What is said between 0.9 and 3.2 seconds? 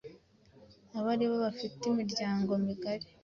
Aba bari bafite imiryango migari